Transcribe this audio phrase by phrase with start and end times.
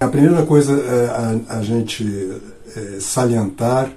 [0.00, 2.06] A primeira coisa a, a, a gente
[2.76, 3.90] é, salientar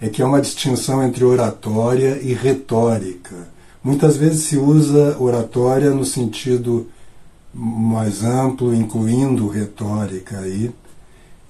[0.00, 3.48] é que há uma distinção entre oratória e retórica.
[3.82, 6.86] Muitas vezes se usa oratória no sentido
[7.52, 10.70] mais amplo, incluindo retórica aí,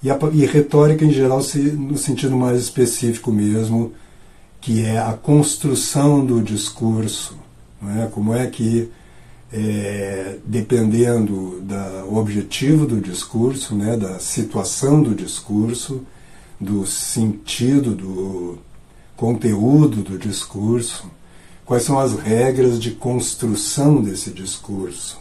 [0.01, 3.91] e, a, e retórica em geral se, no sentido mais específico mesmo,
[4.59, 7.37] que é a construção do discurso.
[7.79, 8.07] Não é?
[8.07, 8.89] Como é que,
[9.51, 16.03] é, dependendo do objetivo do discurso, né, da situação do discurso,
[16.59, 18.59] do sentido, do
[19.15, 21.09] conteúdo do discurso,
[21.65, 25.19] quais são as regras de construção desse discurso,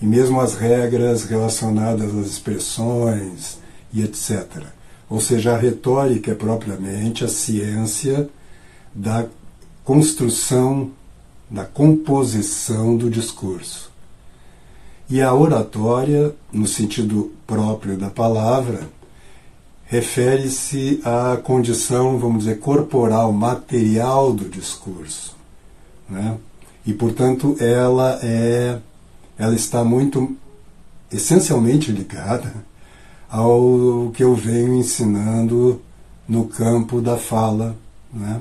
[0.00, 3.58] e mesmo as regras relacionadas às expressões
[3.92, 4.64] e etc.
[5.08, 8.28] Ou seja, a retórica é propriamente a ciência
[8.94, 9.26] da
[9.84, 10.90] construção,
[11.54, 13.88] da composição do discurso.
[15.08, 18.88] E a oratória, no sentido próprio da palavra,
[19.86, 25.36] refere-se à condição, vamos dizer, corporal, material do discurso.
[26.10, 26.36] Né?
[26.84, 28.80] E, portanto, ela, é,
[29.38, 30.36] ela está muito,
[31.12, 32.52] essencialmente ligada
[33.30, 35.80] ao que eu venho ensinando
[36.28, 37.76] no campo da fala.
[38.12, 38.40] Né?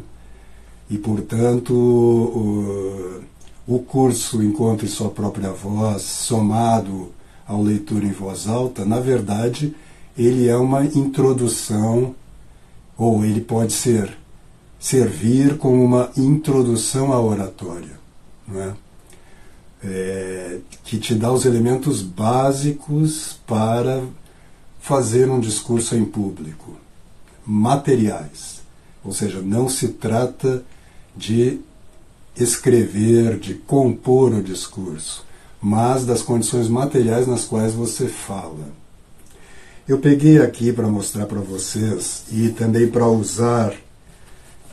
[0.90, 3.22] E, portanto, o,
[3.68, 7.12] o curso Encontre Sua Própria Voz, somado
[7.48, 9.76] ao leitura em voz alta, na verdade,
[10.18, 12.16] ele é uma introdução,
[12.98, 14.18] ou ele pode ser
[14.80, 17.98] servir como uma introdução à oratória,
[18.54, 18.74] é?
[19.86, 24.02] É, que te dá os elementos básicos para
[24.80, 26.78] fazer um discurso em público,
[27.46, 28.62] materiais.
[29.04, 30.64] Ou seja, não se trata
[31.16, 31.60] de
[32.36, 35.26] escrever, de compor o discurso,
[35.62, 38.72] mas das condições materiais nas quais você fala.
[39.88, 43.76] Eu peguei aqui para mostrar para vocês e também para usar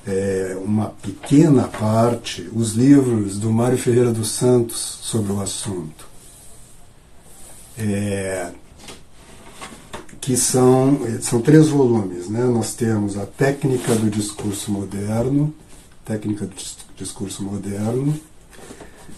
[0.07, 6.09] é, uma pequena parte os livros do Mário Ferreira dos Santos sobre o assunto.
[7.77, 8.51] É,
[10.21, 12.29] que são, são três volumes.
[12.29, 12.45] Né?
[12.45, 15.53] Nós temos a Técnica do Discurso Moderno,
[16.05, 16.55] Técnica do
[16.97, 18.19] Discurso Moderno,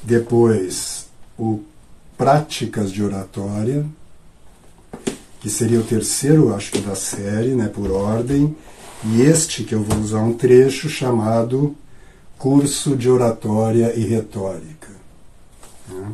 [0.02, 1.06] depois
[1.38, 1.60] o
[2.16, 3.84] Práticas de Oratória,
[5.40, 8.56] que seria o terceiro, acho que da série, né, por ordem,
[9.04, 11.74] e este que eu vou usar um trecho chamado
[12.38, 14.88] Curso de Oratória e Retórica.
[15.88, 16.12] Né?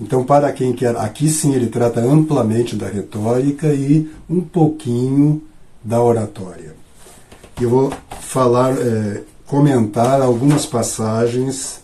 [0.00, 5.42] Então, para quem quer, aqui sim ele trata amplamente da retórica e um pouquinho
[5.82, 6.74] da oratória.
[7.60, 11.80] Eu vou falar, é, comentar algumas passagens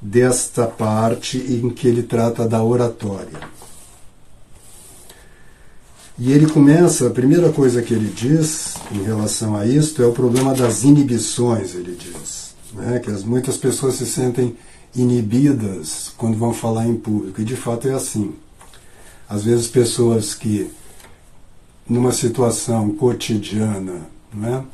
[0.00, 3.56] desta parte em que ele trata da oratória.
[6.18, 10.12] E ele começa, a primeira coisa que ele diz em relação a isto é o
[10.12, 12.54] problema das inibições, ele diz.
[12.72, 12.98] Né?
[13.00, 14.56] Que as, muitas pessoas se sentem
[14.94, 18.34] inibidas quando vão falar em público, e de fato é assim.
[19.28, 20.70] Às vezes pessoas que,
[21.86, 24.64] numa situação cotidiana, né,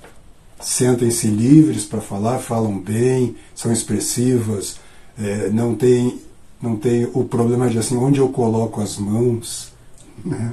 [0.63, 4.77] sentem-se livres para falar, falam bem, são expressivas,
[5.19, 6.19] é, não tem
[6.63, 9.73] não tem o problema de assim onde eu coloco as mãos,
[10.25, 10.53] né?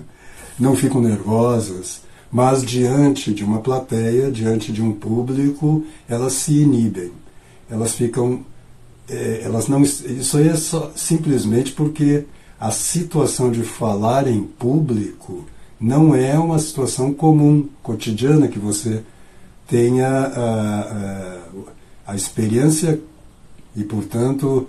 [0.60, 7.12] não ficam nervosas, mas diante de uma plateia, diante de um público, elas se inibem.
[7.70, 8.44] Elas ficam.
[9.08, 12.26] É, elas não, isso aí é só, simplesmente porque
[12.60, 15.46] a situação de falar em público
[15.80, 19.02] não é uma situação comum, cotidiana, que você
[19.70, 20.80] tenha a,
[22.08, 23.00] a, a experiência
[23.76, 24.68] e, portanto,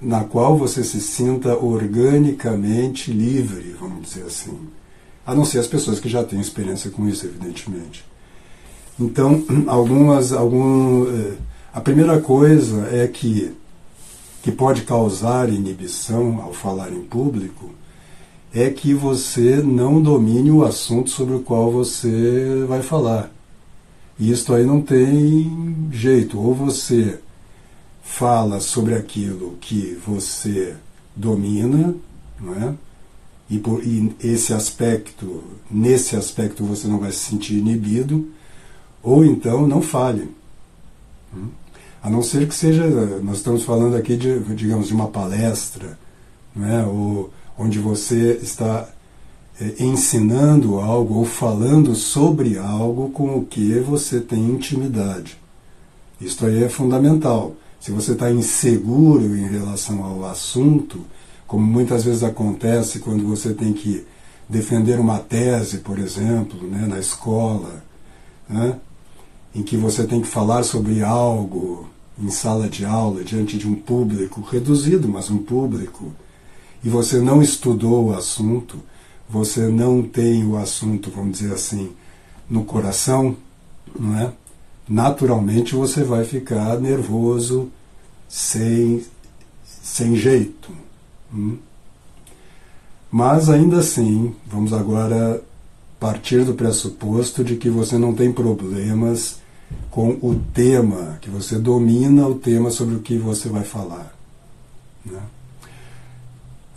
[0.00, 4.58] na qual você se sinta organicamente livre, vamos dizer assim
[5.30, 8.04] a não ser as pessoas que já têm experiência com isso, evidentemente.
[8.98, 11.34] Então, algumas, algum, eh,
[11.72, 13.54] a primeira coisa é que
[14.42, 17.68] que pode causar inibição ao falar em público
[18.54, 23.30] é que você não domine o assunto sobre o qual você vai falar.
[24.20, 26.38] E isto aí não tem jeito.
[26.38, 27.18] Ou você
[28.02, 30.76] fala sobre aquilo que você
[31.16, 31.94] domina,
[32.38, 32.74] não é?
[33.50, 38.28] e, por, e esse aspecto, nesse aspecto você não vai se sentir inibido,
[39.02, 40.30] ou então não fale.
[41.34, 41.48] Hum?
[42.00, 42.86] A não ser que seja,
[43.22, 45.98] nós estamos falando aqui de, digamos, de uma palestra,
[46.54, 46.86] não é?
[46.86, 48.88] ou, onde você está
[49.78, 55.38] ensinando algo ou falando sobre algo com o que você tem intimidade.
[56.20, 57.54] Isto aí é fundamental.
[57.78, 61.00] Se você está inseguro em relação ao assunto,
[61.46, 64.04] como muitas vezes acontece quando você tem que
[64.48, 67.82] defender uma tese, por exemplo, né, na escola,
[68.48, 68.76] né,
[69.54, 73.74] em que você tem que falar sobre algo em sala de aula diante de um
[73.74, 76.12] público reduzido, mas um público,
[76.84, 78.78] e você não estudou o assunto,
[79.30, 81.92] você não tem o assunto, vamos dizer assim,
[82.48, 83.36] no coração,
[83.98, 84.32] não é?
[84.88, 87.70] Naturalmente você vai ficar nervoso,
[88.28, 89.04] sem,
[89.64, 90.72] sem jeito.
[91.32, 91.58] Hum?
[93.10, 95.40] Mas ainda assim, vamos agora
[96.00, 99.38] partir do pressuposto de que você não tem problemas
[99.90, 104.12] com o tema, que você domina o tema sobre o que você vai falar.
[105.04, 105.20] Né?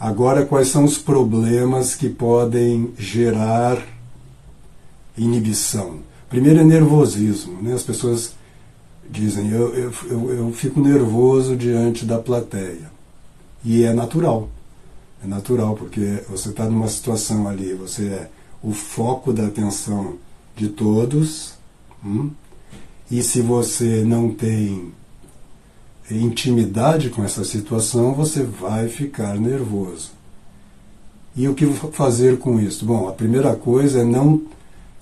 [0.03, 3.81] Agora, quais são os problemas que podem gerar
[5.17, 5.99] inibição?
[6.27, 7.61] Primeiro é nervosismo.
[7.61, 7.71] Né?
[7.71, 8.33] As pessoas
[9.09, 12.91] dizem, eu, eu, eu, eu fico nervoso diante da plateia.
[13.63, 14.49] E é natural.
[15.23, 18.29] É natural, porque você está numa situação ali, você é
[18.61, 20.15] o foco da atenção
[20.53, 21.53] de todos,
[22.03, 22.29] hum?
[23.09, 24.91] e se você não tem
[26.11, 30.11] intimidade com essa situação, você vai ficar nervoso.
[31.35, 32.85] E o que fazer com isso?
[32.85, 34.41] Bom, a primeira coisa é não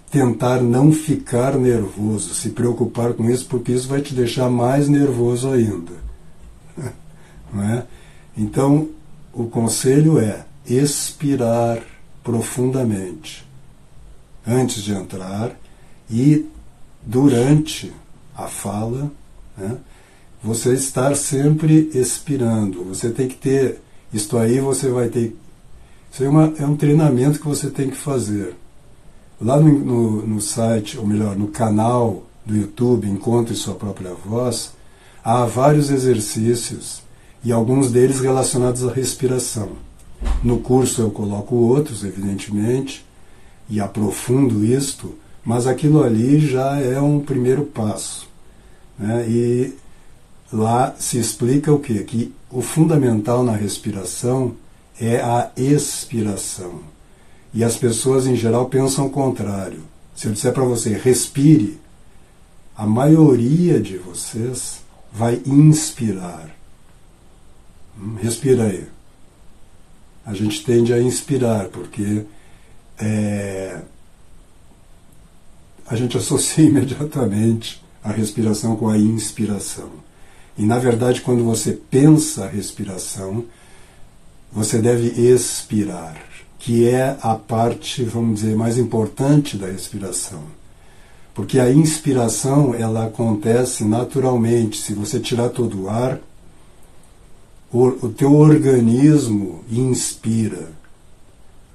[0.10, 5.50] tentar não ficar nervoso, se preocupar com isso, porque isso vai te deixar mais nervoso
[5.50, 5.94] ainda.
[7.54, 7.86] Não é?
[8.38, 8.90] Então,
[9.34, 11.82] o conselho é expirar
[12.22, 13.48] profundamente
[14.46, 15.56] antes de entrar
[16.10, 16.46] e
[17.02, 17.94] durante
[18.36, 19.10] a fala,
[19.58, 19.78] né,
[20.44, 22.84] você estar sempre expirando.
[22.86, 23.82] Você tem que ter,
[24.14, 25.36] isto aí você vai ter,
[26.12, 28.56] isso é, uma, é um treinamento que você tem que fazer.
[29.40, 34.74] Lá no, no, no site, ou melhor, no canal do YouTube Encontre Sua Própria Voz,
[35.24, 37.02] há vários exercícios
[37.44, 39.70] e alguns deles relacionados à respiração.
[40.44, 43.06] No curso eu coloco outros, evidentemente,
[43.70, 48.28] e aprofundo isto, mas aquilo ali já é um primeiro passo.
[48.98, 49.26] Né?
[49.28, 49.74] E
[50.52, 52.04] lá se explica o quê?
[52.04, 54.56] Que o fundamental na respiração
[55.00, 56.82] é a expiração.
[57.54, 59.82] E as pessoas em geral pensam o contrário.
[60.16, 61.80] Se eu disser para você, respire,
[62.76, 64.82] a maioria de vocês
[65.12, 66.50] vai inspirar.
[68.00, 68.88] Hum, respira aí.
[70.26, 72.26] A gente tende a inspirar, porque
[73.00, 73.82] é,
[75.88, 79.90] a gente associa imediatamente a respiração com a inspiração.
[80.58, 83.46] E na verdade, quando você pensa a respiração,
[84.52, 86.32] você deve expirar
[86.62, 90.44] que é a parte, vamos dizer, mais importante da respiração.
[91.34, 94.80] Porque a inspiração, ela acontece naturalmente.
[94.80, 96.20] Se você tirar todo o ar,
[97.74, 100.72] o, teu organismo inspira.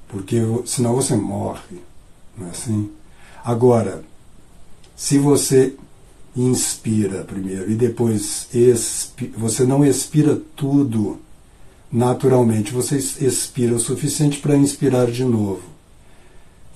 [0.09, 1.81] Porque senão você morre.
[2.39, 2.89] Não é assim?
[3.45, 4.05] Agora,
[4.95, 5.75] se você
[6.37, 11.19] inspira primeiro e depois expi, você não expira tudo
[11.91, 12.73] naturalmente.
[12.73, 15.63] Você expira o suficiente para inspirar de novo.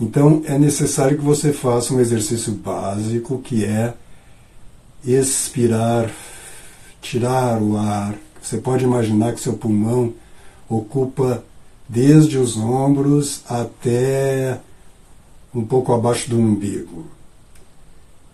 [0.00, 3.92] Então é necessário que você faça um exercício básico que é
[5.04, 6.10] expirar,
[7.02, 8.14] tirar o ar.
[8.40, 10.14] Você pode imaginar que seu pulmão
[10.68, 11.44] ocupa
[11.86, 14.58] desde os ombros até
[15.54, 17.04] um pouco abaixo do umbigo.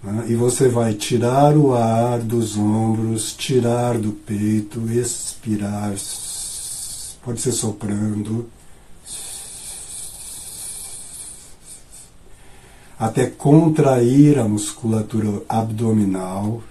[0.06, 0.26] Né?
[0.28, 5.94] E você vai tirar o ar dos ombros, tirar do peito, expirar
[7.24, 8.48] pode ser soprando,
[12.96, 16.62] até contrair a musculatura abdominal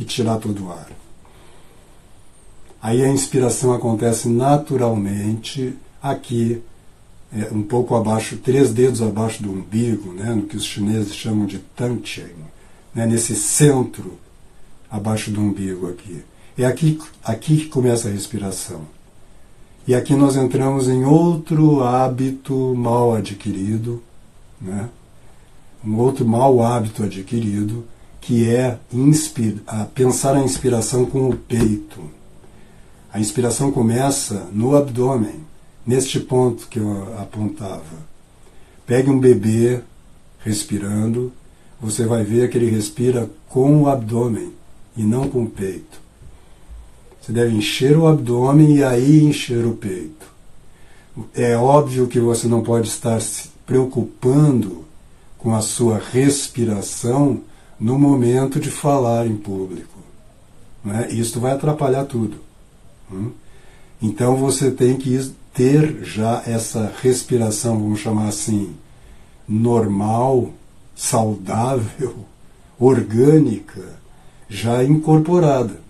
[0.00, 0.90] e tirar todo o ar.
[2.82, 6.60] Aí a inspiração acontece naturalmente aqui,
[7.34, 11.46] é, um pouco abaixo, três dedos abaixo do umbigo, né, no que os chineses chamam
[11.46, 12.34] de Tanchen,
[12.94, 14.18] né, nesse centro
[14.90, 16.22] abaixo do umbigo aqui.
[16.56, 18.82] É aqui, aqui que começa a respiração.
[19.86, 24.02] E aqui nós entramos em outro hábito mal adquirido,
[24.60, 24.88] né?
[25.84, 27.84] um outro mau hábito adquirido,
[28.20, 28.78] que é
[29.66, 32.00] a pensar a inspiração com o peito.
[33.12, 35.40] A inspiração começa no abdômen,
[35.86, 38.12] neste ponto que eu apontava.
[38.86, 39.80] Pegue um bebê
[40.44, 41.32] respirando,
[41.80, 44.52] você vai ver que ele respira com o abdômen
[44.96, 46.00] e não com o peito.
[47.20, 50.26] Você deve encher o abdômen e aí encher o peito.
[51.34, 54.84] É óbvio que você não pode estar se preocupando
[55.38, 57.42] com a sua respiração
[57.78, 59.98] no momento de falar em público.
[60.84, 61.08] Né?
[61.10, 62.36] Isso vai atrapalhar tudo.
[63.12, 63.30] Hum?
[64.00, 65.14] Então você tem que
[65.54, 68.74] ter já essa respiração, vamos chamar assim,
[69.48, 70.50] normal,
[70.94, 72.14] saudável,
[72.78, 74.00] orgânica,
[74.48, 75.80] já incorporada.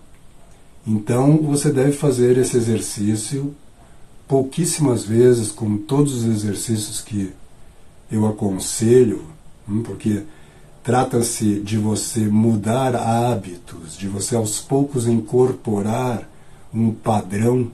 [0.85, 3.55] Então você deve fazer esse exercício
[4.27, 7.31] pouquíssimas vezes, como todos os exercícios que
[8.11, 9.23] eu aconselho,
[9.67, 10.23] hum, porque
[10.83, 16.29] trata-se de você mudar hábitos, de você aos poucos incorporar
[16.73, 17.71] um padrão.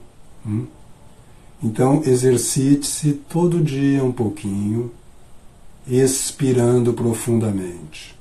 [1.62, 4.90] Então exercite-se todo dia um pouquinho,
[5.86, 8.18] expirando profundamente.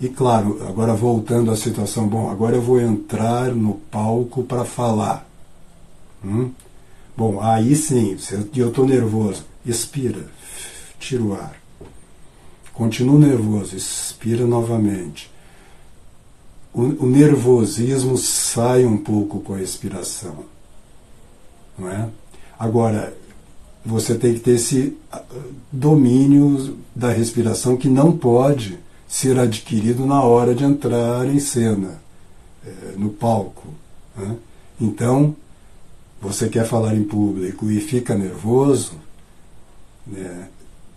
[0.00, 5.28] E claro, agora voltando à situação, bom, agora eu vou entrar no palco para falar.
[6.24, 6.50] Hum?
[7.16, 8.16] Bom, aí sim,
[8.56, 10.26] eu estou nervoso, expira,
[10.98, 11.60] tira o ar.
[12.72, 15.30] Continua nervoso, expira novamente.
[16.72, 20.44] O, o nervosismo sai um pouco com a expiração.
[21.80, 22.08] Não é?
[22.58, 23.14] Agora,
[23.84, 25.22] você tem que ter esse ah,
[25.72, 32.00] domínio da respiração que não pode ser adquirido na hora de entrar em cena,
[32.64, 33.68] é, no palco.
[34.14, 34.36] Né?
[34.78, 35.34] Então,
[36.20, 38.92] você quer falar em público e fica nervoso,
[40.06, 40.48] né?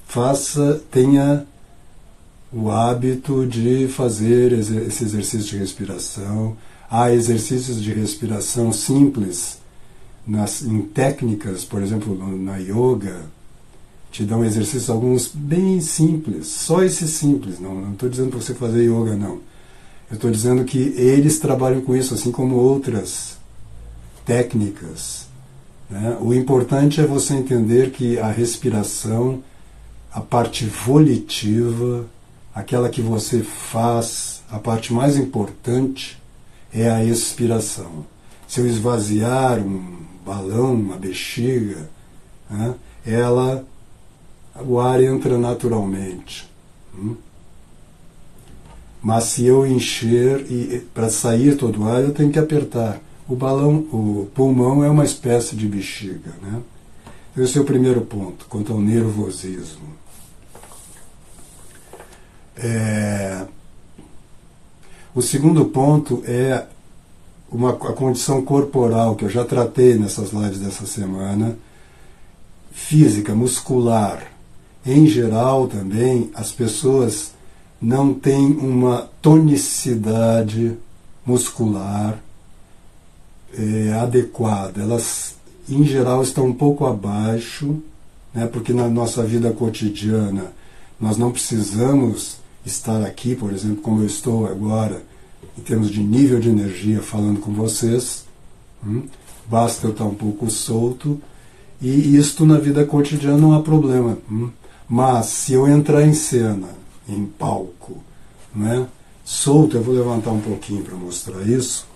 [0.05, 1.47] faça, tenha
[2.51, 6.55] o hábito de fazer esse exercício de respiração.
[6.91, 9.62] Há exercícios de respiração simples
[10.25, 13.25] nas, em técnicas, por exemplo, na yoga,
[14.11, 18.83] te dão exercícios alguns bem simples, só esse simples, não estou dizendo para você fazer
[18.83, 19.39] yoga, não.
[20.09, 23.37] Eu estou dizendo que eles trabalham com isso, assim como outras
[24.23, 25.25] técnicas.
[25.89, 26.15] Né?
[26.21, 29.43] O importante é você entender que a respiração,
[30.11, 32.05] a parte volitiva,
[32.53, 36.21] aquela que você faz, a parte mais importante
[36.71, 38.05] é a expiração.
[38.47, 41.89] Se eu esvaziar um balão, uma bexiga,
[42.49, 42.75] né,
[43.05, 43.65] ela
[44.65, 46.49] o ar entra naturalmente.
[46.95, 47.15] Hum?
[49.01, 53.01] Mas se eu encher e para sair todo o ar eu tenho que apertar.
[53.27, 56.61] O balão, o pulmão é uma espécie de bexiga, né?
[57.35, 59.87] Esse é o primeiro ponto, quanto ao nervosismo.
[62.55, 63.45] É...
[65.15, 66.65] O segundo ponto é
[67.53, 71.55] uma, a condição corporal, que eu já tratei nessas lives dessa semana,
[72.71, 74.27] física, muscular.
[74.83, 77.31] Em geral, também, as pessoas
[77.79, 80.75] não têm uma tonicidade
[81.23, 82.19] muscular
[83.55, 84.81] é, adequada.
[84.81, 85.35] Elas,
[85.69, 87.77] em geral, estão um pouco abaixo,
[88.33, 90.51] né, porque na nossa vida cotidiana
[90.99, 95.03] nós não precisamos estar aqui, por exemplo, como eu estou agora,
[95.57, 98.25] em termos de nível de energia, falando com vocês.
[98.85, 99.03] Hum?
[99.45, 101.21] Basta eu estar um pouco solto.
[101.81, 104.17] E isto na vida cotidiana não há problema.
[104.31, 104.49] Hum?
[104.87, 106.69] Mas se eu entrar em cena,
[107.07, 107.97] em palco,
[108.53, 108.87] né,
[109.23, 111.87] solto, eu vou levantar um pouquinho para mostrar isso.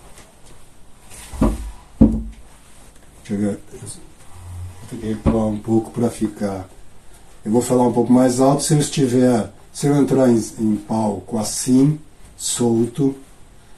[3.23, 3.59] Chega,
[5.03, 6.67] eu pular um pouco para ficar.
[7.43, 10.75] Eu vou falar um pouco mais alto se eu estiver, se eu entrar em, em
[10.75, 11.99] palco assim,
[12.37, 13.15] solto.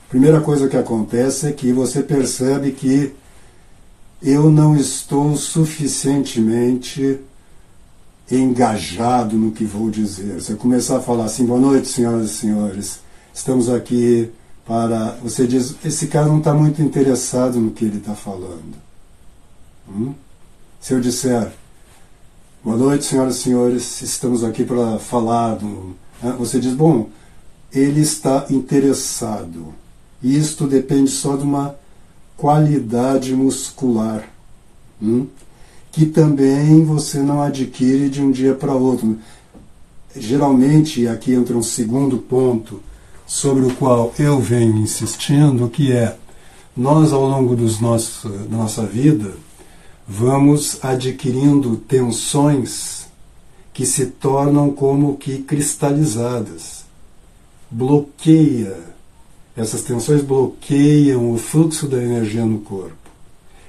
[0.10, 3.14] Primeira coisa que acontece é que você percebe que
[4.24, 7.20] eu não estou suficientemente
[8.32, 10.42] engajado no que vou dizer.
[10.42, 13.02] Se eu começar a falar assim, boa noite, senhoras e senhores,
[13.32, 14.32] estamos aqui
[14.66, 15.16] para.
[15.22, 18.76] Você diz, esse cara não está muito interessado no que ele está falando.
[19.88, 20.16] Hum?
[20.82, 21.52] Se eu disser,
[22.64, 25.56] boa noite, senhoras e senhores, estamos aqui para falar.
[25.56, 25.96] Do...
[26.40, 27.10] Você diz, bom,
[27.72, 29.74] ele está interessado.
[30.22, 31.76] Isto depende só de uma
[32.38, 34.28] qualidade muscular.
[35.02, 35.28] Hum?
[35.92, 39.18] que também você não adquire de um dia para outro.
[40.16, 42.82] Geralmente, aqui entra um segundo ponto
[43.26, 46.16] sobre o qual eu venho insistindo, que é
[46.76, 49.34] nós ao longo dos nossos, da nossa vida
[50.08, 53.08] vamos adquirindo tensões
[53.74, 56.86] que se tornam como que cristalizadas.
[57.70, 58.76] Bloqueia,
[59.60, 62.96] essas tensões bloqueiam o fluxo da energia no corpo.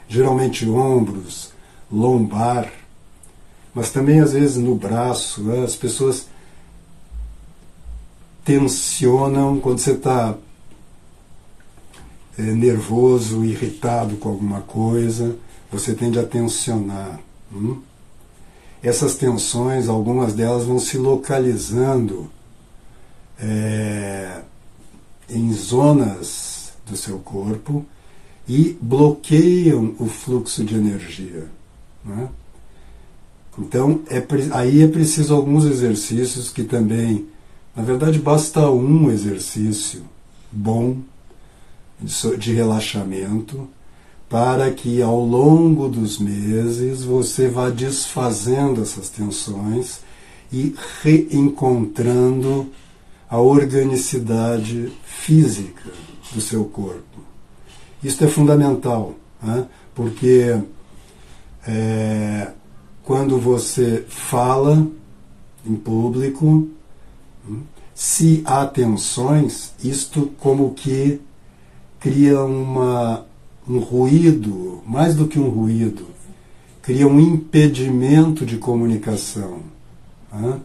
[0.08, 1.52] Geralmente ombros,
[1.90, 2.72] lombar,
[3.74, 5.42] mas também às vezes no braço.
[5.42, 5.64] Né?
[5.64, 6.28] As pessoas
[8.44, 10.36] tensionam quando você está
[12.38, 15.36] é, nervoso, irritado com alguma coisa,
[15.72, 17.18] você tende a tensionar.
[17.52, 17.80] Hum?
[18.80, 22.30] Essas tensões, algumas delas vão se localizando
[23.40, 24.42] é,
[25.30, 27.84] em zonas do seu corpo
[28.48, 31.46] e bloqueiam o fluxo de energia.
[32.04, 32.28] Né?
[33.58, 34.22] Então, é,
[34.52, 37.26] aí é preciso alguns exercícios que também,
[37.76, 40.02] na verdade, basta um exercício
[40.50, 40.96] bom
[42.00, 43.68] de, relaxamento
[44.28, 50.00] para que ao longo dos meses você vá desfazendo essas tensões
[50.52, 52.68] e reencontrando
[53.30, 55.90] a organicidade física
[56.34, 57.20] do seu corpo.
[58.02, 59.66] Isso é fundamental, né?
[59.94, 60.58] porque
[61.66, 62.50] é,
[63.04, 64.84] quando você fala
[65.64, 66.68] em público,
[67.94, 71.20] se há tensões, isto como que
[72.00, 73.26] cria uma,
[73.68, 76.06] um ruído, mais do que um ruído,
[76.82, 79.60] cria um impedimento de comunicação.
[80.32, 80.58] Né?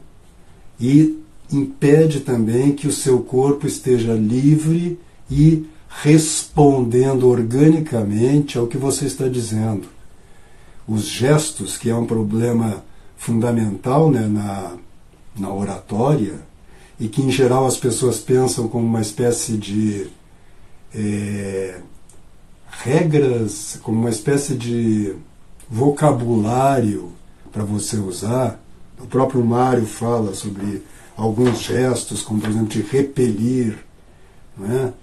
[0.79, 4.99] E impede também que o seu corpo esteja livre
[5.29, 9.87] e respondendo organicamente ao que você está dizendo.
[10.87, 12.83] Os gestos, que é um problema
[13.17, 14.73] fundamental né, na,
[15.37, 16.39] na oratória,
[16.99, 20.07] e que em geral as pessoas pensam como uma espécie de
[20.93, 21.79] é,
[22.69, 25.15] regras, como uma espécie de
[25.69, 27.11] vocabulário
[27.51, 28.59] para você usar.
[28.99, 30.83] O próprio Mário fala sobre
[31.15, 33.77] alguns gestos, como por exemplo de repelir.
[34.57, 34.93] Não é?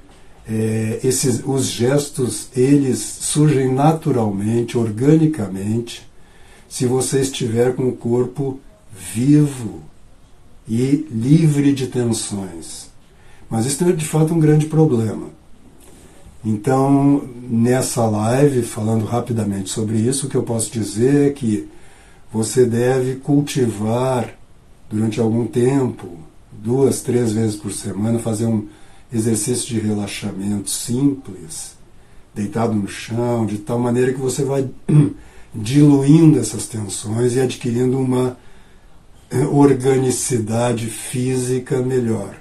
[0.48, 6.08] É, esses, os gestos eles surgem naturalmente, organicamente,
[6.68, 8.58] se você estiver com o corpo
[8.92, 9.80] vivo
[10.68, 12.90] e livre de tensões.
[13.48, 15.28] Mas isso é de fato um grande problema.
[16.44, 21.68] Então, nessa live, falando rapidamente sobre isso, o que eu posso dizer é que
[22.32, 24.34] você deve cultivar
[24.92, 26.06] durante algum tempo,
[26.52, 28.68] duas, três vezes por semana, fazer um
[29.10, 31.74] exercício de relaxamento simples,
[32.34, 34.68] deitado no chão, de tal maneira que você vai
[35.54, 38.36] diluindo essas tensões e adquirindo uma
[39.30, 42.36] eh, organicidade física melhor.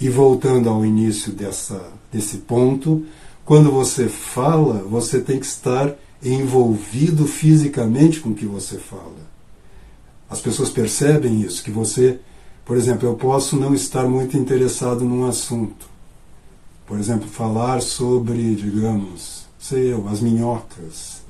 [0.00, 3.04] E voltando ao início dessa, desse ponto,
[3.44, 9.33] quando você fala, você tem que estar envolvido fisicamente com o que você fala.
[10.34, 12.18] As pessoas percebem isso, que você,
[12.64, 15.88] por exemplo, eu posso não estar muito interessado num assunto.
[16.88, 21.22] Por exemplo, falar sobre, digamos, sei eu, as minhocas.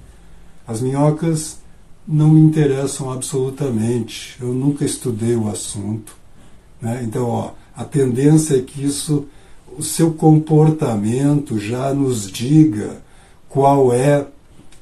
[0.66, 1.58] As minhocas
[2.08, 4.38] não me interessam absolutamente.
[4.40, 6.16] Eu nunca estudei o assunto.
[6.80, 7.02] Né?
[7.04, 9.26] Então, ó, a tendência é que isso,
[9.76, 13.02] o seu comportamento já nos diga
[13.50, 14.26] qual é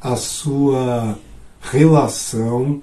[0.00, 1.18] a sua
[1.60, 2.80] relação,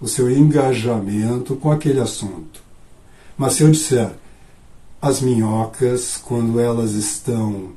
[0.00, 2.62] o seu engajamento com aquele assunto.
[3.36, 4.10] Mas se eu disser
[5.00, 7.72] as minhocas, quando elas estão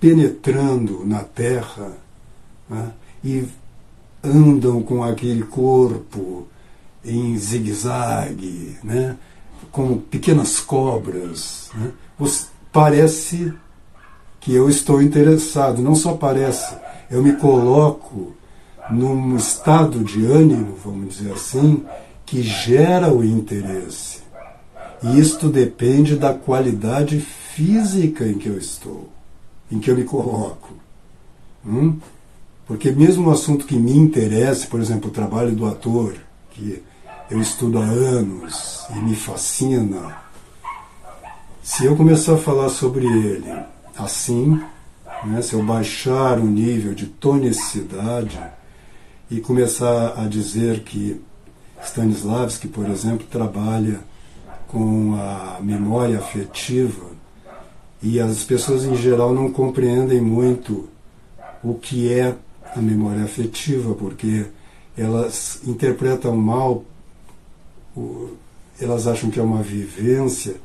[0.00, 1.92] penetrando na terra
[2.68, 3.44] né, e
[4.22, 6.46] andam com aquele corpo
[7.04, 9.16] em zigue-zague, né,
[9.70, 11.70] como pequenas cobras.
[11.74, 11.92] Né?
[12.72, 13.52] Parece
[14.40, 16.74] que eu estou interessado, não só parece,
[17.10, 18.34] eu me coloco
[18.90, 21.84] num estado de ânimo, vamos dizer assim,
[22.26, 24.22] que gera o interesse.
[25.02, 29.08] E isto depende da qualidade física em que eu estou,
[29.70, 30.74] em que eu me coloco.
[31.66, 31.98] Hum?
[32.66, 36.14] Porque mesmo um assunto que me interesse, por exemplo, o trabalho do ator,
[36.50, 36.82] que
[37.30, 40.16] eu estudo há anos e me fascina,
[41.62, 43.52] se eu começar a falar sobre ele
[43.96, 44.60] assim,
[45.24, 48.38] né, se eu baixar o nível de tonicidade
[49.34, 51.20] e começar a dizer que
[51.82, 53.98] Stanislavski, por exemplo, trabalha
[54.68, 57.06] com a memória afetiva
[58.00, 60.88] e as pessoas em geral não compreendem muito
[61.64, 62.36] o que é
[62.76, 64.46] a memória afetiva, porque
[64.96, 66.84] elas interpretam mal
[68.80, 70.56] elas acham que é uma vivência,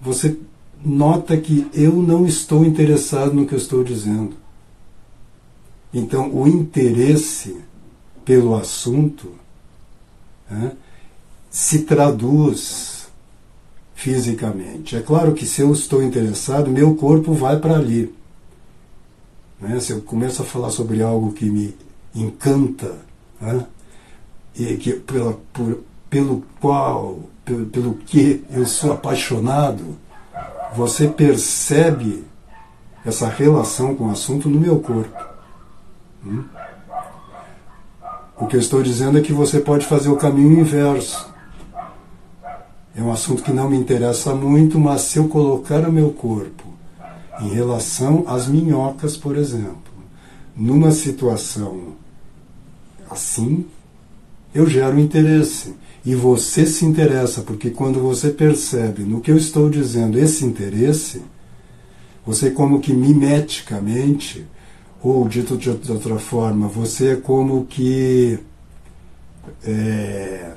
[0.00, 0.36] você
[0.84, 4.34] nota que eu não estou interessado no que eu estou dizendo.
[5.92, 7.56] Então, o interesse
[8.26, 9.32] pelo assunto
[10.50, 10.72] né,
[11.48, 13.08] se traduz
[13.94, 14.96] fisicamente.
[14.96, 18.12] É claro que se eu estou interessado, meu corpo vai para ali.
[19.60, 19.80] Né?
[19.80, 21.74] Se eu começo a falar sobre algo que me
[22.14, 22.98] encanta,
[23.40, 23.64] né,
[24.54, 25.78] e que pela, por,
[26.10, 29.96] pelo qual, pelo, pelo que eu sou apaixonado,
[30.74, 32.24] você percebe
[33.04, 35.24] essa relação com o assunto no meu corpo.
[36.26, 36.44] Hum?
[38.38, 41.32] O que eu estou dizendo é que você pode fazer o caminho inverso.
[42.94, 46.64] É um assunto que não me interessa muito, mas se eu colocar o meu corpo
[47.40, 49.92] em relação às minhocas, por exemplo,
[50.56, 51.96] numa situação
[53.10, 53.64] Assim,
[54.54, 55.74] eu gero interesse.
[56.04, 61.22] E você se interessa, porque quando você percebe no que eu estou dizendo esse interesse,
[62.24, 64.46] você como que mimeticamente,
[65.08, 68.38] ou dito de outra forma, você é como que
[69.64, 70.52] é,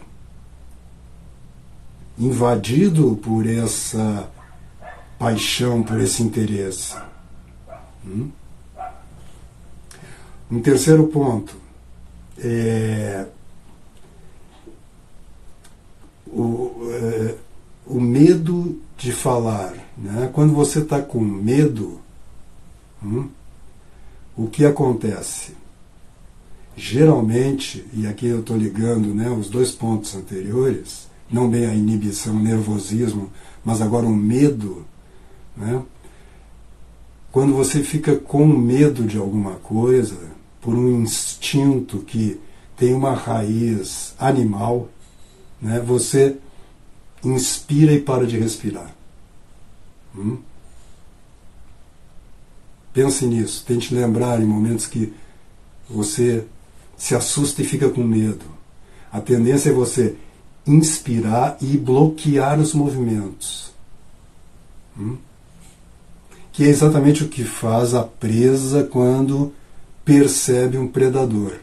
[2.17, 4.29] invadido por essa
[5.17, 6.95] paixão, por esse interesse.
[8.05, 8.29] Hum?
[10.51, 11.55] Um terceiro ponto
[12.39, 13.25] é
[16.25, 17.35] o, é,
[17.85, 19.73] o medo de falar.
[19.97, 20.29] Né?
[20.33, 21.99] Quando você está com medo,
[23.03, 23.29] hum,
[24.39, 25.51] o que acontece?
[26.73, 32.37] Geralmente, e aqui eu estou ligando né, os dois pontos anteriores, não bem a inibição,
[32.37, 33.29] o nervosismo,
[33.65, 34.85] mas agora o medo,
[35.57, 35.83] né?
[37.33, 40.17] quando você fica com medo de alguma coisa,
[40.61, 42.39] por um instinto que
[42.77, 44.87] tem uma raiz animal,
[45.61, 46.37] né, você
[47.25, 48.95] inspira e para de respirar.
[50.15, 50.37] Hum?
[52.99, 55.13] Pense nisso, tente lembrar em momentos que
[55.89, 56.43] você
[56.97, 58.43] se assusta e fica com medo.
[59.09, 60.17] A tendência é você
[60.67, 63.71] inspirar e bloquear os movimentos.
[64.99, 65.15] Hum?
[66.51, 69.53] Que é exatamente o que faz a presa quando
[70.03, 71.53] percebe um predador.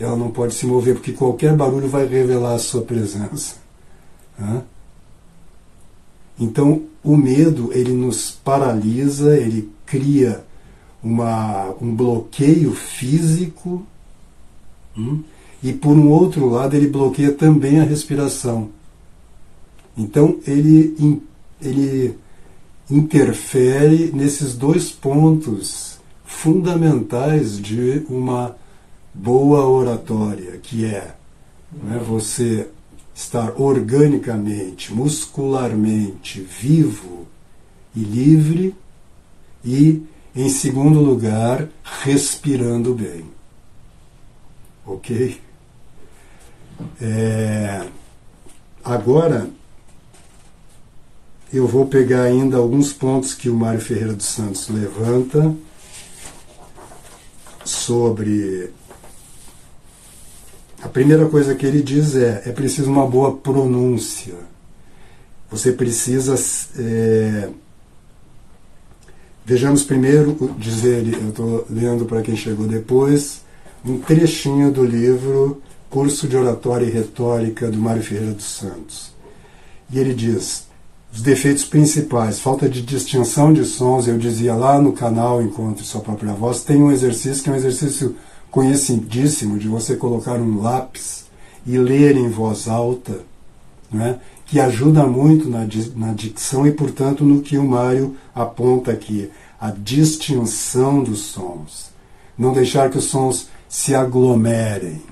[0.00, 3.54] Ela não pode se mover porque qualquer barulho vai revelar a sua presença.
[4.36, 4.64] Hã?
[6.38, 10.44] Então, o medo ele nos paralisa, ele cria
[11.02, 13.84] uma, um bloqueio físico.
[14.96, 15.22] Hum?
[15.62, 18.70] e por um outro lado ele bloqueia também a respiração.
[19.96, 21.20] Então ele,
[21.60, 22.16] ele
[22.88, 28.56] interfere nesses dois pontos fundamentais de uma
[29.12, 31.14] boa oratória, que é
[31.72, 32.68] né, você
[33.18, 37.26] estar organicamente, muscularmente vivo
[37.94, 38.76] e livre
[39.64, 40.04] e,
[40.36, 43.24] em segundo lugar, respirando bem.
[44.86, 45.40] Ok?
[47.02, 47.88] É,
[48.84, 49.50] agora,
[51.52, 55.56] eu vou pegar ainda alguns pontos que o Mário Ferreira dos Santos levanta
[57.64, 58.70] sobre.
[60.82, 64.34] A primeira coisa que ele diz é: é preciso uma boa pronúncia.
[65.50, 66.34] Você precisa.
[66.78, 67.48] É,
[69.44, 73.40] vejamos primeiro dizer, eu estou lendo para quem chegou depois,
[73.84, 75.60] um trechinho do livro
[75.90, 79.12] Curso de Oratória e Retórica do Mário Ferreira dos Santos.
[79.90, 80.68] E ele diz:
[81.12, 86.02] os defeitos principais, falta de distinção de sons, eu dizia lá no canal Encontre Sua
[86.02, 88.14] Própria Voz, tem um exercício que é um exercício
[88.50, 91.26] conhecidíssimo de você colocar um lápis
[91.66, 93.20] e ler em voz alta,
[93.90, 99.30] né, que ajuda muito na, na dicção e, portanto, no que o Mário aponta aqui,
[99.60, 101.90] a distinção dos sons.
[102.36, 105.02] Não deixar que os sons se aglomerem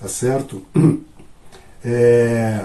[0.00, 0.62] tá certo?
[1.88, 2.64] É,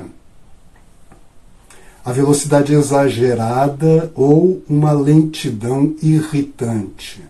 [2.03, 7.21] a velocidade exagerada ou uma lentidão irritante.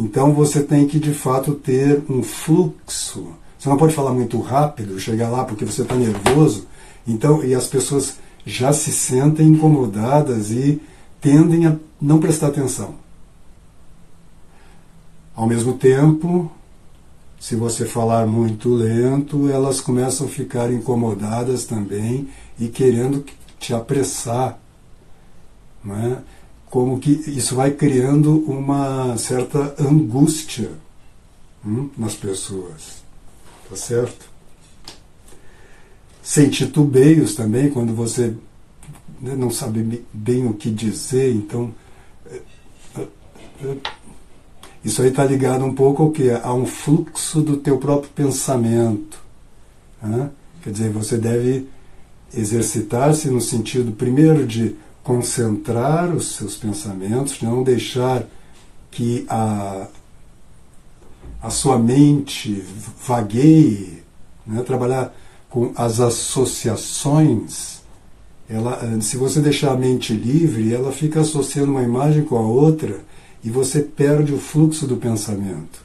[0.00, 3.34] Então você tem que de fato ter um fluxo.
[3.58, 6.66] Você não pode falar muito rápido, chegar lá porque você está nervoso.
[7.06, 10.80] Então, e as pessoas já se sentem incomodadas e
[11.20, 12.94] tendem a não prestar atenção.
[15.36, 16.50] Ao mesmo tempo,
[17.38, 22.26] se você falar muito lento, elas começam a ficar incomodadas também
[22.58, 23.22] e querendo
[23.58, 24.58] te apressar.
[25.84, 26.22] Né?
[26.70, 30.70] Como que isso vai criando uma certa angústia
[31.66, 33.02] hum, nas pessoas.
[33.68, 34.30] Tá certo?
[36.22, 38.34] Sem titubeios também, quando você
[39.20, 41.74] né, não sabe bem o que dizer, então
[42.26, 42.40] é,
[42.96, 43.76] é,
[44.84, 46.30] isso aí está ligado um pouco ao que?
[46.30, 49.20] A um fluxo do teu próprio pensamento.
[50.02, 50.30] Né?
[50.62, 51.66] Quer dizer, você deve
[52.34, 58.26] exercitar-se no sentido, primeiro, de concentrar os seus pensamentos, não deixar
[58.90, 59.86] que a,
[61.42, 62.64] a sua mente
[63.06, 64.02] vagueie,
[64.46, 64.62] né?
[64.62, 65.14] trabalhar
[65.48, 67.80] com as associações.
[68.48, 73.00] Ela, se você deixar a mente livre, ela fica associando uma imagem com a outra
[73.42, 75.84] e você perde o fluxo do pensamento.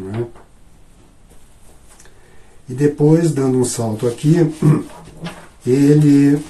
[0.00, 0.24] É?
[2.68, 4.36] E depois, dando um salto aqui,
[5.66, 6.42] ele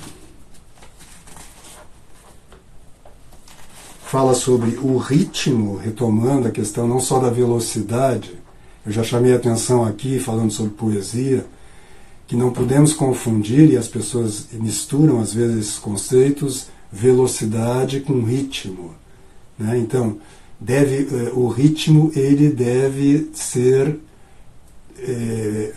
[4.14, 8.38] fala sobre o ritmo, retomando a questão não só da velocidade,
[8.86, 11.44] Eu já chamei a atenção aqui, falando sobre poesia,
[12.28, 18.94] que não podemos confundir, e as pessoas misturam às vezes esses conceitos, velocidade com ritmo.
[19.58, 19.78] Né?
[19.78, 20.18] Então,
[20.60, 23.98] deve, eh, o ritmo ele deve ser
[24.98, 25.72] é,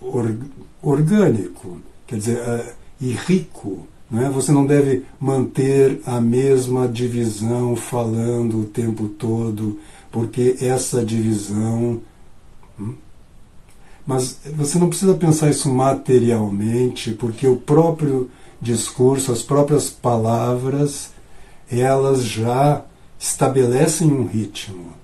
[0.00, 0.36] or,
[0.80, 3.89] orgânico, quer dizer, uh, e rico.
[4.10, 4.28] Não é?
[4.28, 9.78] Você não deve manter a mesma divisão falando o tempo todo,
[10.10, 12.00] porque essa divisão.
[12.78, 12.94] Hum?
[14.04, 18.28] Mas você não precisa pensar isso materialmente, porque o próprio
[18.60, 21.12] discurso, as próprias palavras,
[21.70, 22.84] elas já
[23.18, 24.94] estabelecem um ritmo.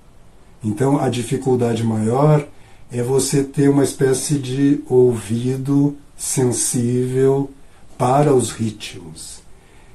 [0.61, 2.45] Então a dificuldade maior
[2.91, 7.49] é você ter uma espécie de ouvido sensível
[7.97, 9.41] para os ritmos.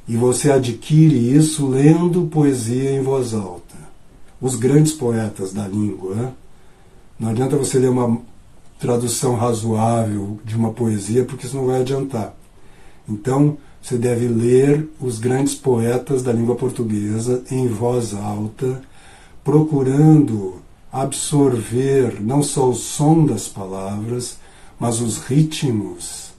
[0.08, 3.76] E você adquire isso lendo poesia em voz alta.
[4.40, 6.34] Os grandes poetas da língua.
[7.18, 8.20] Não adianta você ler uma
[8.80, 12.34] tradução razoável de uma poesia, porque isso não vai adiantar.
[13.08, 18.82] Então, você deve ler os grandes poetas da língua portuguesa em voz alta,
[19.44, 20.60] procurando
[20.92, 24.36] absorver não só o som das palavras,
[24.78, 26.31] mas os ritmos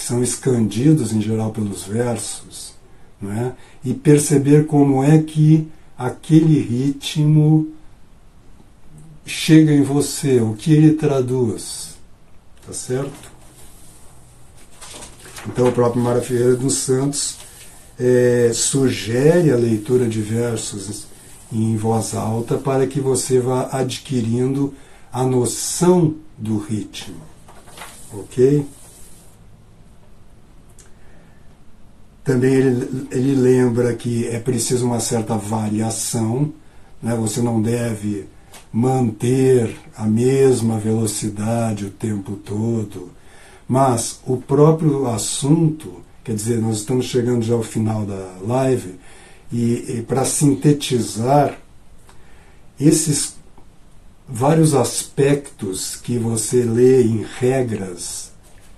[0.00, 2.72] que são escandidos em geral pelos versos,
[3.20, 3.52] não é?
[3.84, 7.68] e perceber como é que aquele ritmo
[9.26, 11.96] chega em você, o que ele traduz.
[12.66, 13.30] Tá certo?
[15.46, 17.36] Então o próprio Mara Ferreira dos Santos
[17.98, 21.08] é, sugere a leitura de versos
[21.52, 24.72] em voz alta para que você vá adquirindo
[25.12, 27.16] a noção do ritmo.
[28.14, 28.66] Ok?
[32.30, 36.52] Também ele, ele lembra que é preciso uma certa variação,
[37.02, 37.12] né?
[37.16, 38.28] você não deve
[38.72, 43.10] manter a mesma velocidade o tempo todo,
[43.66, 48.94] mas o próprio assunto, quer dizer, nós estamos chegando já ao final da live,
[49.50, 51.58] e, e para sintetizar
[52.78, 53.34] esses
[54.28, 58.30] vários aspectos que você lê em regras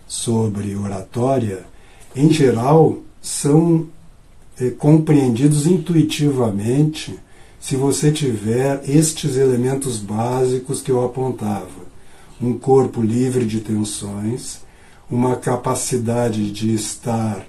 [0.08, 1.66] sobre oratória,
[2.16, 3.86] em geral, são
[4.60, 7.18] é, compreendidos intuitivamente
[7.60, 11.70] se você tiver estes elementos básicos que eu apontava:
[12.40, 14.60] um corpo livre de tensões,
[15.08, 17.46] uma capacidade de estar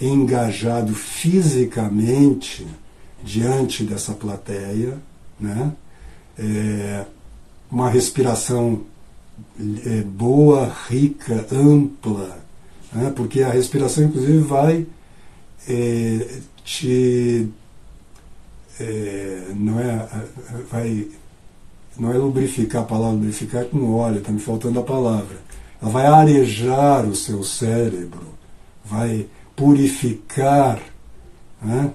[0.00, 2.66] engajado fisicamente
[3.24, 4.98] diante dessa plateia,
[5.40, 5.72] né?
[6.38, 7.04] É,
[7.70, 8.82] uma respiração
[9.84, 12.38] é, boa, rica, ampla,
[12.92, 13.12] né?
[13.16, 14.86] porque a respiração, inclusive, vai
[15.68, 17.48] é, te.
[18.78, 20.08] É, não é.
[20.70, 21.08] Vai,
[21.98, 25.38] não é lubrificar a palavra, lubrificar é com óleo, está me faltando a palavra.
[25.80, 28.34] Ela vai arejar o seu cérebro,
[28.84, 30.78] vai purificar
[31.62, 31.90] né,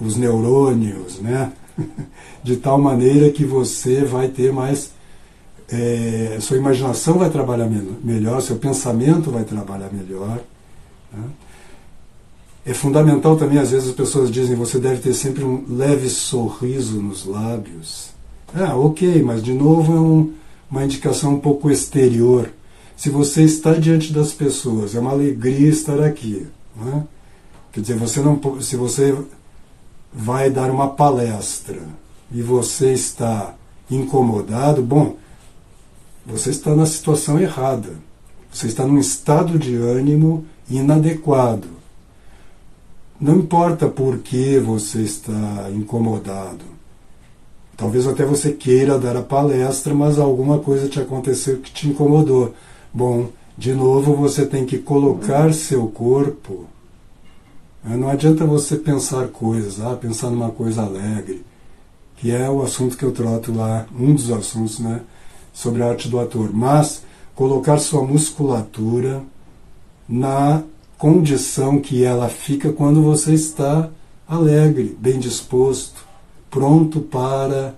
[0.00, 1.52] os neurônios, né,
[2.42, 4.94] de tal maneira que você vai ter mais.
[5.68, 7.68] É, sua imaginação vai trabalhar
[8.02, 10.40] melhor, seu pensamento vai trabalhar melhor.
[11.12, 11.24] Né.
[12.66, 17.00] É fundamental também, às vezes as pessoas dizem, você deve ter sempre um leve sorriso
[17.00, 18.08] nos lábios.
[18.52, 20.32] Ah, ok, mas de novo é um,
[20.68, 22.50] uma indicação um pouco exterior.
[22.96, 26.48] Se você está diante das pessoas, é uma alegria estar aqui.
[26.74, 27.04] Né?
[27.70, 29.16] Quer dizer, você não, se você
[30.12, 31.82] vai dar uma palestra
[32.32, 33.54] e você está
[33.88, 35.14] incomodado, bom,
[36.26, 37.90] você está na situação errada.
[38.50, 41.75] Você está num estado de ânimo inadequado.
[43.20, 46.64] Não importa por que você está incomodado.
[47.76, 52.54] Talvez até você queira dar a palestra, mas alguma coisa te aconteceu que te incomodou.
[52.92, 56.66] Bom, de novo você tem que colocar seu corpo.
[57.82, 57.96] Né?
[57.96, 61.42] Não adianta você pensar coisas, ah, pensar numa coisa alegre,
[62.16, 65.00] que é o assunto que eu trato lá, um dos assuntos, né,
[65.52, 66.50] sobre a arte do ator.
[66.52, 67.02] Mas
[67.34, 69.22] colocar sua musculatura
[70.08, 70.62] na
[70.98, 73.90] condição que ela fica quando você está
[74.26, 76.04] alegre, bem disposto,
[76.50, 77.74] pronto para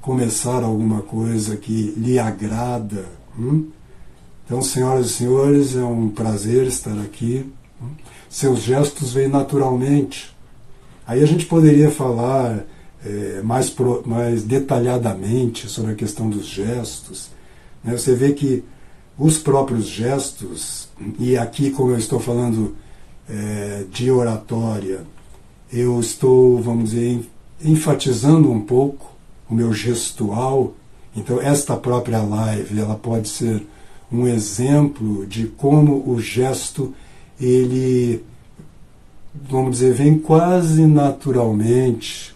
[0.00, 3.06] começar alguma coisa que lhe agrada.
[3.38, 3.68] Hum?
[4.44, 7.52] Então, senhoras e senhores, é um prazer estar aqui.
[8.30, 10.34] Seus gestos vêm naturalmente.
[11.06, 12.64] Aí a gente poderia falar
[13.04, 17.30] é, mais, pro, mais detalhadamente sobre a questão dos gestos.
[17.84, 17.96] Né?
[17.96, 18.64] Você vê que
[19.18, 20.87] os próprios gestos,
[21.18, 22.76] e aqui, como eu estou falando
[23.28, 25.00] é, de oratória,
[25.72, 27.20] eu estou, vamos dizer,
[27.62, 29.16] enfatizando um pouco
[29.48, 30.74] o meu gestual,
[31.16, 33.66] Então, esta própria live, ela pode ser
[34.12, 36.94] um exemplo de como o gesto,
[37.40, 38.22] ele,
[39.50, 42.34] vamos dizer, vem quase naturalmente.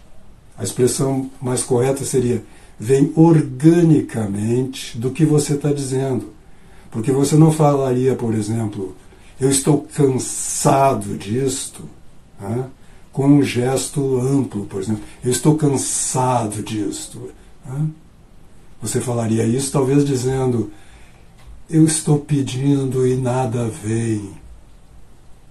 [0.57, 2.43] A expressão mais correta seria
[2.79, 6.33] vem organicamente do que você está dizendo.
[6.93, 8.95] Porque você não falaria, por exemplo,
[9.41, 11.89] eu estou cansado disto,
[12.39, 12.69] né?
[13.11, 17.31] com um gesto amplo, por exemplo, eu estou cansado disto.
[17.65, 17.87] Né?
[18.79, 20.71] Você falaria isso talvez dizendo,
[21.67, 24.29] eu estou pedindo e nada vem.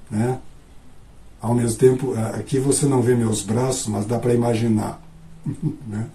[0.09, 0.38] Né?
[1.40, 5.02] Ao mesmo tempo, aqui você não vê meus braços, mas dá para imaginar.
[5.88, 6.07] né?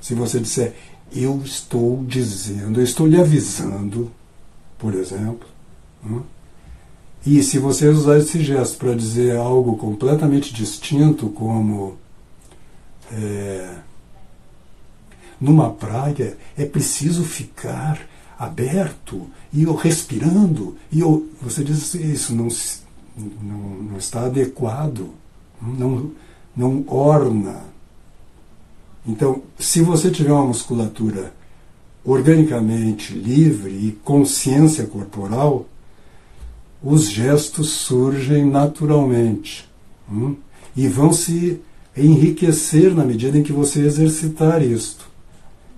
[0.00, 0.74] Se você disser,
[1.14, 4.10] eu estou dizendo, eu estou lhe avisando,
[4.82, 5.46] por exemplo.
[6.02, 6.20] Né?
[7.24, 11.96] E se você usar esse gesto para dizer algo completamente distinto, como
[13.12, 13.76] é,
[15.40, 18.00] numa praia é preciso ficar
[18.36, 22.48] aberto e respirando, e eu, você diz assim, isso não,
[23.40, 25.10] não, não está adequado,
[25.60, 26.10] não,
[26.56, 27.62] não orna.
[29.06, 31.32] Então, se você tiver uma musculatura
[32.04, 35.66] organicamente livre e consciência corporal,
[36.82, 39.68] os gestos surgem naturalmente
[40.10, 40.34] hum,
[40.76, 41.60] e vão se
[41.96, 45.06] enriquecer na medida em que você exercitar isto.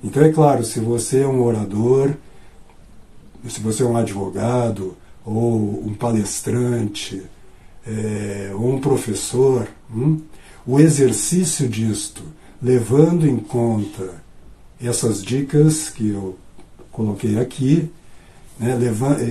[0.03, 2.15] Então, é claro, se você é um orador,
[3.49, 7.23] se você é um advogado, ou um palestrante,
[7.87, 10.21] é, ou um professor, hum,
[10.67, 12.23] o exercício disto,
[12.63, 14.24] levando em conta
[14.83, 16.37] essas dicas que eu
[16.91, 17.91] coloquei aqui,
[18.59, 18.79] né,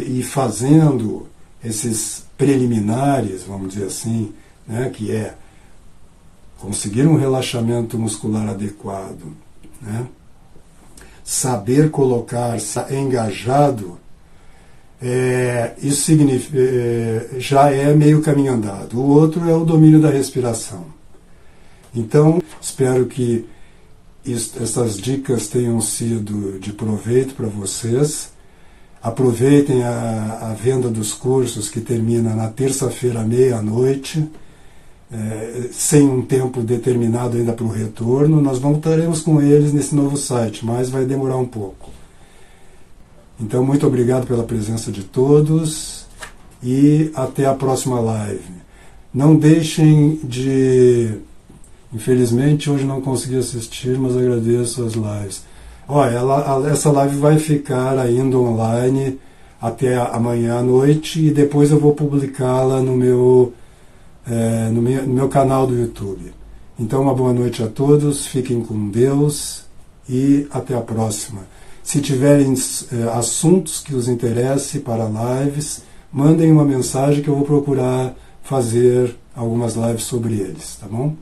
[0.05, 1.27] e fazendo
[1.63, 4.33] esses preliminares, vamos dizer assim,
[4.67, 5.35] né, que é
[6.59, 9.33] conseguir um relaxamento muscular adequado,
[9.81, 10.07] né,
[11.23, 12.57] saber colocar
[12.91, 13.97] engajado,
[15.01, 18.99] é, isso significa, é, já é meio caminho andado.
[18.99, 20.85] O outro é o domínio da respiração.
[21.93, 23.45] Então, espero que
[24.25, 28.31] essas dicas tenham sido de proveito para vocês.
[29.01, 34.25] Aproveitem a, a, venda dos cursos que termina na terça-feira meia-noite,
[35.11, 38.41] é, sem um tempo determinado ainda para o retorno.
[38.41, 41.91] Nós voltaremos com eles nesse novo site, mas vai demorar um pouco.
[43.39, 46.05] Então, muito obrigado pela presença de todos
[46.63, 48.63] e até a próxima live.
[49.13, 51.19] Não deixem de.
[51.93, 55.43] Infelizmente, hoje não consegui assistir, mas agradeço as lives
[55.87, 59.19] Olha, ela, essa live vai ficar ainda online
[59.61, 63.53] até amanhã à noite e depois eu vou publicá-la no meu,
[64.25, 66.33] é, no, meu, no meu canal do YouTube.
[66.79, 69.65] Então, uma boa noite a todos, fiquem com Deus
[70.07, 71.41] e até a próxima.
[71.83, 77.45] Se tiverem é, assuntos que os interesse para lives, mandem uma mensagem que eu vou
[77.45, 81.13] procurar fazer algumas lives sobre eles, tá bom?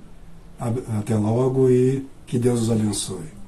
[1.00, 3.41] Até logo e que Deus os abençoe.